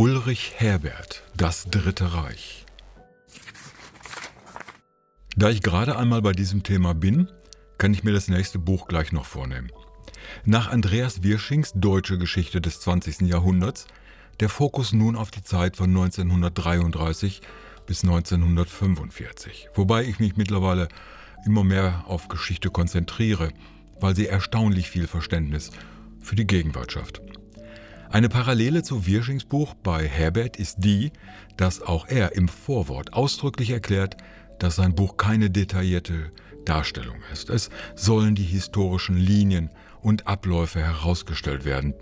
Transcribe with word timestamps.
Ulrich 0.00 0.52
Herbert, 0.54 1.24
Das 1.36 1.64
Dritte 1.64 2.14
Reich. 2.14 2.64
Da 5.34 5.50
ich 5.50 5.60
gerade 5.60 5.98
einmal 5.98 6.22
bei 6.22 6.30
diesem 6.30 6.62
Thema 6.62 6.94
bin, 6.94 7.26
kann 7.78 7.92
ich 7.92 8.04
mir 8.04 8.12
das 8.12 8.28
nächste 8.28 8.60
Buch 8.60 8.86
gleich 8.86 9.10
noch 9.10 9.24
vornehmen. 9.26 9.72
Nach 10.44 10.70
Andreas 10.70 11.24
Wirschings 11.24 11.72
Deutsche 11.74 12.16
Geschichte 12.16 12.60
des 12.60 12.78
20. 12.78 13.22
Jahrhunderts 13.22 13.88
der 14.38 14.48
Fokus 14.48 14.92
nun 14.92 15.16
auf 15.16 15.32
die 15.32 15.42
Zeit 15.42 15.76
von 15.76 15.90
1933 15.90 17.40
bis 17.84 18.04
1945, 18.04 19.70
wobei 19.74 20.04
ich 20.04 20.20
mich 20.20 20.36
mittlerweile 20.36 20.86
immer 21.44 21.64
mehr 21.64 22.04
auf 22.06 22.28
Geschichte 22.28 22.70
konzentriere, 22.70 23.50
weil 23.98 24.14
sie 24.14 24.28
erstaunlich 24.28 24.90
viel 24.90 25.08
Verständnis 25.08 25.72
für 26.22 26.36
die 26.36 26.46
Gegenwart 26.46 26.92
schafft. 26.92 27.20
Eine 28.10 28.30
Parallele 28.30 28.82
zu 28.82 29.06
Wirschings 29.06 29.44
Buch 29.44 29.74
bei 29.74 30.08
Herbert 30.08 30.56
ist 30.56 30.76
die, 30.78 31.12
dass 31.58 31.82
auch 31.82 32.08
er 32.08 32.34
im 32.36 32.48
Vorwort 32.48 33.12
ausdrücklich 33.12 33.70
erklärt, 33.70 34.16
dass 34.58 34.76
sein 34.76 34.94
Buch 34.94 35.18
keine 35.18 35.50
detaillierte 35.50 36.32
Darstellung 36.64 37.18
ist. 37.32 37.50
Es 37.50 37.68
sollen 37.96 38.34
die 38.34 38.44
historischen 38.44 39.18
Linien 39.18 39.70
und 40.00 40.26
Abläufe 40.26 40.80
herausgestellt 40.80 41.66
werden, 41.66 41.94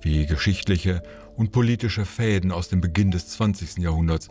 wie 0.00 0.24
geschichtliche 0.24 1.02
und 1.36 1.52
politische 1.52 2.06
Fäden 2.06 2.50
aus 2.50 2.68
dem 2.68 2.80
Beginn 2.80 3.10
des 3.10 3.28
20. 3.28 3.78
Jahrhunderts 3.78 4.28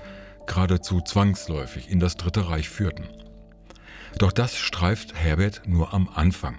geradezu 0.47 1.02
zwangsläufig 1.02 1.89
in 1.89 1.99
das 1.99 2.17
Dritte 2.17 2.49
Reich 2.49 2.67
führten. 2.67 3.05
Doch 4.17 4.31
das 4.31 4.58
streift 4.58 5.13
Herbert 5.13 5.61
nur 5.67 5.94
am 5.94 6.09
Anfang, 6.09 6.58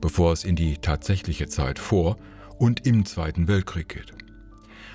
bevor 0.00 0.32
es 0.32 0.44
in 0.44 0.54
die 0.54 0.78
tatsächliche 0.78 1.48
Zeit 1.48 1.80
vor 1.80 2.16
und 2.58 2.86
im 2.86 3.04
Zweiten 3.04 3.48
Weltkrieg 3.48 3.88
geht. 3.88 4.14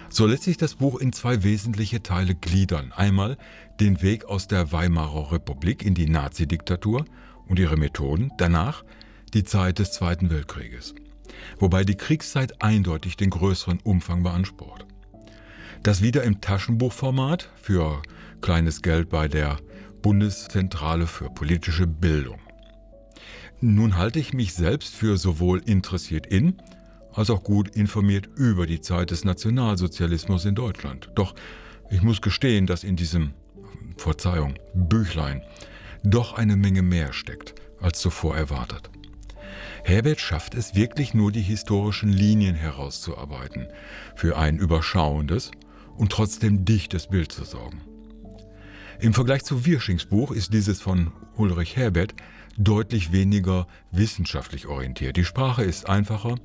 So 0.09 0.25
lässt 0.25 0.43
sich 0.43 0.57
das 0.57 0.75
Buch 0.75 0.99
in 0.99 1.13
zwei 1.13 1.43
wesentliche 1.43 2.01
Teile 2.01 2.33
gliedern. 2.33 2.91
Einmal 2.95 3.37
den 3.79 4.01
Weg 4.01 4.25
aus 4.25 4.47
der 4.47 4.71
Weimarer 4.71 5.31
Republik 5.31 5.85
in 5.85 5.93
die 5.93 6.09
Nazidiktatur 6.09 7.05
und 7.47 7.59
ihre 7.59 7.77
Methoden, 7.77 8.31
danach 8.37 8.83
die 9.33 9.43
Zeit 9.43 9.77
des 9.77 9.91
Zweiten 9.91 10.31
Weltkrieges, 10.31 10.95
wobei 11.59 11.83
die 11.83 11.95
Kriegszeit 11.95 12.61
eindeutig 12.63 13.17
den 13.17 13.29
größeren 13.29 13.79
Umfang 13.83 14.23
beansprucht. 14.23 14.85
Das 15.83 16.01
wieder 16.01 16.23
im 16.23 16.41
Taschenbuchformat 16.41 17.49
für 17.55 18.01
kleines 18.41 18.81
Geld 18.81 19.09
bei 19.09 19.27
der 19.27 19.57
Bundeszentrale 20.01 21.07
für 21.07 21.29
politische 21.29 21.85
Bildung. 21.85 22.39
Nun 23.61 23.97
halte 23.97 24.19
ich 24.19 24.33
mich 24.33 24.53
selbst 24.53 24.95
für 24.95 25.17
sowohl 25.17 25.59
interessiert 25.59 26.25
in 26.25 26.61
als 27.13 27.29
auch 27.29 27.43
gut 27.43 27.75
informiert 27.75 28.29
über 28.35 28.67
die 28.67 28.81
Zeit 28.81 29.11
des 29.11 29.25
Nationalsozialismus 29.25 30.45
in 30.45 30.55
Deutschland. 30.55 31.09
Doch 31.15 31.35
ich 31.89 32.01
muss 32.01 32.21
gestehen, 32.21 32.67
dass 32.67 32.83
in 32.83 32.95
diesem, 32.95 33.33
Verzeihung, 33.97 34.55
Büchlein 34.73 35.41
doch 36.03 36.33
eine 36.33 36.55
Menge 36.55 36.81
mehr 36.81 37.13
steckt, 37.13 37.55
als 37.81 37.99
zuvor 37.99 38.37
erwartet. 38.37 38.89
Herbert 39.83 40.19
schafft 40.19 40.55
es 40.55 40.75
wirklich 40.75 41.13
nur, 41.13 41.31
die 41.31 41.41
historischen 41.41 42.09
Linien 42.09 42.55
herauszuarbeiten, 42.55 43.67
für 44.15 44.37
ein 44.37 44.57
überschauendes 44.57 45.51
und 45.97 46.11
trotzdem 46.11 46.65
dichtes 46.65 47.07
Bild 47.07 47.31
zu 47.31 47.43
sorgen. 47.43 47.81
Im 49.01 49.13
Vergleich 49.13 49.45
zu 49.45 49.65
Wirschings 49.65 50.03
Buch 50.03 50.31
ist 50.31 50.51
dieses 50.51 50.81
von 50.81 51.13
Ulrich 51.37 51.77
Herbert 51.77 52.13
deutlich 52.57 53.13
weniger 53.13 53.65
wissenschaftlich 53.91 54.67
orientiert. 54.67 55.15
Die 55.15 55.23
Sprache 55.23 55.63
ist 55.63 55.87
einfacher, 55.87 56.35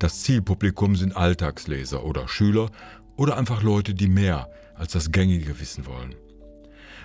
das 0.00 0.24
Zielpublikum 0.24 0.96
sind 0.96 1.16
Alltagsleser 1.16 2.04
oder 2.04 2.26
Schüler 2.26 2.72
oder 3.16 3.36
einfach 3.36 3.62
Leute, 3.62 3.94
die 3.94 4.08
mehr 4.08 4.50
als 4.74 4.92
das 4.92 5.12
Gängige 5.12 5.60
wissen 5.60 5.86
wollen. 5.86 6.16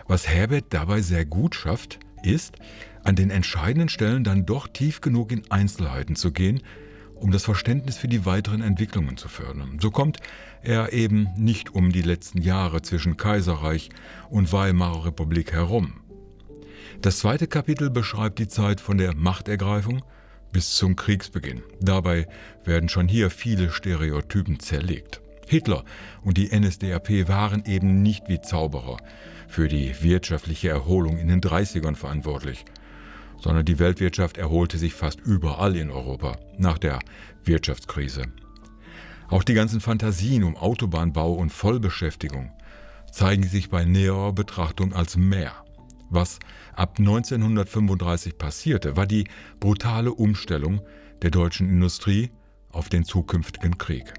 Was 0.08 0.28
Herbert 0.28 0.66
dabei 0.72 1.02
sehr 1.02 1.26
gut 1.26 1.54
schafft, 1.54 2.00
ist, 2.24 2.56
an 3.04 3.16
den 3.16 3.30
entscheidenden 3.30 3.90
Stellen 3.90 4.24
dann 4.24 4.48
doch 4.48 4.68
tief 4.68 5.02
genug 5.02 5.32
in 5.32 5.44
Einzelheiten 5.52 6.16
zu 6.16 6.32
gehen, 6.32 6.64
um 7.16 7.32
das 7.32 7.44
Verständnis 7.44 7.98
für 7.98 8.08
die 8.08 8.26
weiteren 8.26 8.62
Entwicklungen 8.62 9.18
zu 9.18 9.28
fördern. 9.28 9.80
So 9.82 9.92
kommt 9.92 10.20
er 10.62 10.94
eben 10.94 11.30
nicht 11.38 11.74
um 11.74 11.92
die 11.92 12.02
letzten 12.02 12.42
Jahre 12.42 12.82
zwischen 12.82 13.18
Kaiserreich 13.18 13.90
und 14.30 14.52
Weimarer 14.52 15.06
Republik 15.06 15.52
herum. 15.52 16.02
Das 17.02 17.20
zweite 17.20 17.48
Kapitel 17.48 17.90
beschreibt 17.90 18.40
die 18.40 18.48
Zeit 18.48 18.82
von 18.82 18.98
der 18.98 19.16
Machtergreifung 19.16 20.04
bis 20.52 20.76
zum 20.76 20.96
Kriegsbeginn. 20.96 21.64
Dabei 21.82 22.28
werden 22.64 22.90
schon 22.90 23.08
hier 23.08 23.30
viele 23.30 23.72
Stereotypen 23.72 24.60
zerlegt. 24.60 25.22
Hitler 25.48 25.84
und 26.24 26.38
die 26.38 26.50
NSDAP 26.58 27.28
waren 27.28 27.66
eben 27.66 28.02
nicht 28.02 28.30
wie 28.30 28.42
Zauberer 28.42 28.98
für 29.48 29.68
die 29.68 30.02
wirtschaftliche 30.02 30.70
Erholung 30.70 31.18
in 31.18 31.28
den 31.28 31.42
30ern 31.42 31.96
verantwortlich, 31.96 32.66
sondern 33.46 33.64
die 33.64 33.78
Weltwirtschaft 33.78 34.40
erholte 34.40 34.80
sich 34.80 34.96
fast 34.96 35.20
überall 35.20 35.76
in 35.76 35.92
Europa 35.92 36.36
nach 36.58 36.80
der 36.80 36.98
Wirtschaftskrise. 37.44 38.24
Auch 39.28 39.44
die 39.44 39.54
ganzen 39.54 39.82
Fantasien 39.82 40.44
um 40.44 40.58
Autobahnbau 40.58 41.34
und 41.34 41.52
Vollbeschäftigung 41.52 42.52
zeigen 43.12 43.44
sich 43.44 43.70
bei 43.70 43.86
näherer 43.86 44.34
Betrachtung 44.34 44.94
als 44.94 45.16
mehr. 45.16 45.54
Was 46.10 46.40
ab 46.74 46.96
1935 46.98 48.40
passierte, 48.40 48.98
war 48.98 49.06
die 49.06 49.28
brutale 49.60 50.12
Umstellung 50.12 50.82
der 51.22 51.30
deutschen 51.30 51.70
Industrie 51.70 52.32
auf 52.72 52.90
den 52.90 53.06
zukünftigen 53.06 53.78
Krieg. 53.78 54.12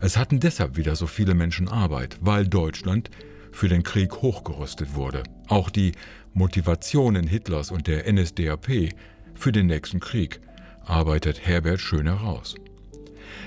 Es 0.00 0.16
hatten 0.16 0.40
deshalb 0.40 0.78
wieder 0.78 0.96
so 0.96 1.06
viele 1.06 1.34
Menschen 1.34 1.68
Arbeit, 1.68 2.16
weil 2.22 2.48
Deutschland 2.48 3.10
für 3.52 3.68
den 3.68 3.82
Krieg 3.82 4.22
hochgerüstet 4.22 4.94
wurde. 4.94 5.22
Auch 5.48 5.70
die 5.70 5.92
Motivationen 6.34 7.26
Hitlers 7.26 7.70
und 7.70 7.86
der 7.86 8.10
NSDAP 8.10 8.90
für 9.34 9.52
den 9.52 9.66
nächsten 9.66 10.00
Krieg 10.00 10.40
arbeitet 10.84 11.46
Herbert 11.46 11.80
schön 11.80 12.06
heraus. 12.06 12.54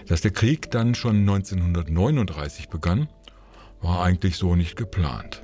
Dass 0.07 0.22
der 0.22 0.31
Krieg 0.31 0.72
dann 0.72 0.95
schon 0.95 1.19
1939 1.19 2.69
begann, 2.69 3.07
war 3.81 4.03
eigentlich 4.03 4.38
so 4.38 4.56
nicht 4.56 4.75
geplant. 4.75 5.44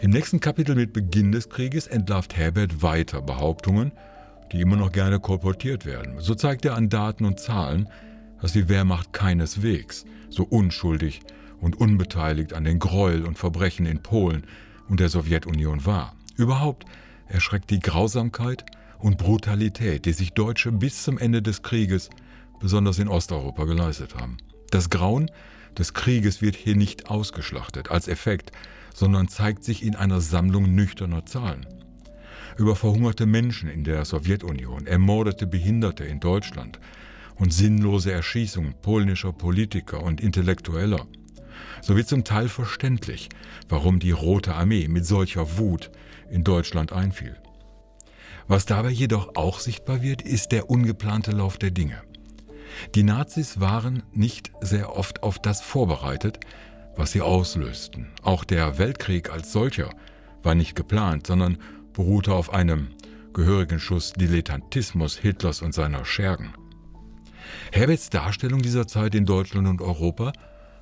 Im 0.00 0.10
nächsten 0.10 0.40
Kapitel 0.40 0.74
mit 0.74 0.92
Beginn 0.92 1.32
des 1.32 1.48
Krieges 1.48 1.86
entlarvt 1.86 2.36
Herbert 2.36 2.82
weiter 2.82 3.22
Behauptungen, 3.22 3.92
die 4.52 4.60
immer 4.60 4.76
noch 4.76 4.92
gerne 4.92 5.20
kolportiert 5.20 5.86
werden. 5.86 6.16
So 6.18 6.34
zeigt 6.34 6.64
er 6.64 6.74
an 6.74 6.88
Daten 6.88 7.24
und 7.24 7.40
Zahlen, 7.40 7.88
dass 8.40 8.52
die 8.52 8.68
Wehrmacht 8.68 9.12
keineswegs 9.12 10.04
so 10.28 10.44
unschuldig 10.44 11.20
und 11.60 11.80
unbeteiligt 11.80 12.52
an 12.52 12.64
den 12.64 12.78
Gräuel 12.78 13.24
und 13.24 13.38
Verbrechen 13.38 13.86
in 13.86 14.02
Polen 14.02 14.44
und 14.88 15.00
der 15.00 15.08
Sowjetunion 15.08 15.86
war. 15.86 16.14
Überhaupt 16.36 16.84
erschreckt 17.28 17.70
die 17.70 17.80
Grausamkeit 17.80 18.64
und 18.98 19.18
Brutalität, 19.18 20.04
die 20.04 20.12
sich 20.12 20.32
Deutsche 20.32 20.72
bis 20.72 21.02
zum 21.02 21.18
Ende 21.18 21.42
des 21.42 21.62
Krieges, 21.62 22.10
besonders 22.60 22.98
in 22.98 23.08
Osteuropa, 23.08 23.64
geleistet 23.64 24.14
haben. 24.14 24.36
Das 24.70 24.90
Grauen 24.90 25.30
des 25.76 25.94
Krieges 25.94 26.42
wird 26.42 26.56
hier 26.56 26.76
nicht 26.76 27.10
ausgeschlachtet 27.10 27.90
als 27.90 28.08
Effekt, 28.08 28.52
sondern 28.94 29.28
zeigt 29.28 29.64
sich 29.64 29.84
in 29.84 29.94
einer 29.94 30.20
Sammlung 30.20 30.74
nüchterner 30.74 31.26
Zahlen. 31.26 31.66
Über 32.56 32.74
verhungerte 32.74 33.26
Menschen 33.26 33.68
in 33.68 33.84
der 33.84 34.04
Sowjetunion, 34.04 34.86
ermordete 34.86 35.46
Behinderte 35.46 36.04
in 36.04 36.20
Deutschland 36.20 36.80
und 37.34 37.52
sinnlose 37.52 38.12
Erschießungen 38.12 38.74
polnischer 38.80 39.32
Politiker 39.32 40.02
und 40.02 40.22
Intellektueller. 40.22 41.06
So 41.86 41.94
wird 41.94 42.08
zum 42.08 42.24
Teil 42.24 42.48
verständlich, 42.48 43.28
warum 43.68 44.00
die 44.00 44.10
Rote 44.10 44.56
Armee 44.56 44.88
mit 44.88 45.06
solcher 45.06 45.56
Wut 45.56 45.92
in 46.28 46.42
Deutschland 46.42 46.92
einfiel. 46.92 47.36
Was 48.48 48.66
dabei 48.66 48.90
jedoch 48.90 49.36
auch 49.36 49.60
sichtbar 49.60 50.02
wird, 50.02 50.20
ist 50.20 50.50
der 50.50 50.68
ungeplante 50.68 51.30
Lauf 51.30 51.58
der 51.58 51.70
Dinge. 51.70 52.02
Die 52.96 53.04
Nazis 53.04 53.60
waren 53.60 54.02
nicht 54.10 54.50
sehr 54.60 54.96
oft 54.96 55.22
auf 55.22 55.38
das 55.38 55.60
vorbereitet, 55.60 56.40
was 56.96 57.12
sie 57.12 57.22
auslösten. 57.22 58.08
Auch 58.24 58.42
der 58.42 58.78
Weltkrieg 58.78 59.30
als 59.30 59.52
solcher 59.52 59.90
war 60.42 60.56
nicht 60.56 60.74
geplant, 60.74 61.28
sondern 61.28 61.56
beruhte 61.92 62.34
auf 62.34 62.52
einem 62.52 62.88
gehörigen 63.32 63.78
Schuss 63.78 64.12
Dilettantismus 64.12 65.16
Hitlers 65.18 65.62
und 65.62 65.72
seiner 65.72 66.04
Schergen. 66.04 66.52
Herberts 67.70 68.10
Darstellung 68.10 68.60
dieser 68.60 68.88
Zeit 68.88 69.14
in 69.14 69.24
Deutschland 69.24 69.68
und 69.68 69.80
Europa 69.80 70.32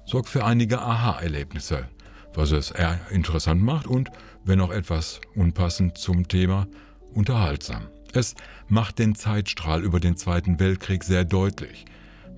sorgt 0.06 0.28
für 0.28 0.44
einige 0.44 0.80
Aha-Erlebnisse, 0.80 1.88
was 2.34 2.50
es 2.50 2.70
eher 2.70 3.00
interessant 3.10 3.62
macht 3.62 3.86
und, 3.86 4.10
wenn 4.44 4.60
auch 4.60 4.70
etwas 4.70 5.20
unpassend 5.34 5.96
zum 5.98 6.28
Thema, 6.28 6.66
unterhaltsam. 7.12 7.88
Es 8.12 8.34
macht 8.68 8.98
den 8.98 9.14
Zeitstrahl 9.14 9.82
über 9.82 10.00
den 10.00 10.16
Zweiten 10.16 10.60
Weltkrieg 10.60 11.02
sehr 11.04 11.24
deutlich. 11.24 11.84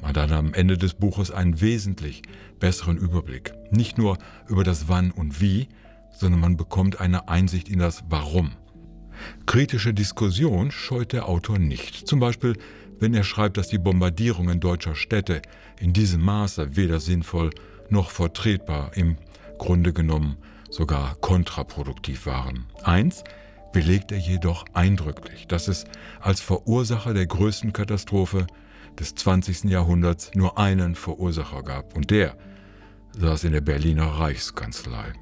Man 0.00 0.16
hat 0.16 0.30
am 0.30 0.54
Ende 0.54 0.78
des 0.78 0.94
Buches 0.94 1.30
einen 1.30 1.60
wesentlich 1.60 2.22
besseren 2.60 2.96
Überblick. 2.96 3.52
Nicht 3.70 3.98
nur 3.98 4.18
über 4.48 4.64
das 4.64 4.88
Wann 4.88 5.10
und 5.10 5.40
Wie, 5.40 5.68
sondern 6.12 6.40
man 6.40 6.56
bekommt 6.56 7.00
eine 7.00 7.28
Einsicht 7.28 7.68
in 7.68 7.78
das 7.78 8.04
Warum. 8.08 8.52
Kritische 9.46 9.94
Diskussion 9.94 10.70
scheut 10.70 11.12
der 11.12 11.28
Autor 11.28 11.58
nicht. 11.58 12.06
Zum 12.06 12.20
Beispiel, 12.20 12.56
wenn 12.98 13.14
er 13.14 13.24
schreibt, 13.24 13.56
dass 13.56 13.68
die 13.68 13.78
Bombardierungen 13.78 14.60
deutscher 14.60 14.94
Städte 14.94 15.42
in 15.78 15.92
diesem 15.92 16.22
Maße 16.22 16.76
weder 16.76 17.00
sinnvoll 17.00 17.50
noch 17.88 18.10
vertretbar, 18.10 18.96
im 18.96 19.16
Grunde 19.58 19.92
genommen 19.92 20.36
sogar 20.70 21.14
kontraproduktiv 21.16 22.26
waren. 22.26 22.66
Eins 22.82 23.24
belegt 23.72 24.12
er 24.12 24.18
jedoch 24.18 24.64
eindrücklich, 24.72 25.46
dass 25.46 25.68
es 25.68 25.84
als 26.20 26.40
Verursacher 26.40 27.14
der 27.14 27.26
größten 27.26 27.72
Katastrophe 27.72 28.46
des 28.98 29.14
20. 29.14 29.64
Jahrhunderts 29.64 30.30
nur 30.34 30.58
einen 30.58 30.94
Verursacher 30.94 31.62
gab 31.62 31.94
und 31.96 32.10
der 32.10 32.36
saß 33.18 33.44
in 33.44 33.52
der 33.52 33.60
Berliner 33.60 34.06
Reichskanzlei. 34.06 35.12